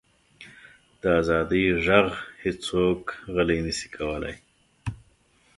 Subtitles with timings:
[1.01, 2.07] د ازادۍ ږغ
[2.43, 3.01] هیڅوک
[3.35, 4.35] غلی نه شي کولی.